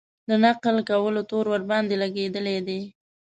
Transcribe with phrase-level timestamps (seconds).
[0.29, 2.79] د نقل کولو تور ورباندې لګېدلی دی.